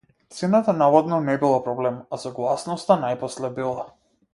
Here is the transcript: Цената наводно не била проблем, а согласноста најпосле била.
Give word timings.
Цената 0.37 0.73
наводно 0.77 1.19
не 1.21 1.37
била 1.45 1.61
проблем, 1.69 2.01
а 2.17 2.21
согласноста 2.25 3.01
најпосле 3.05 3.57
била. 3.61 3.91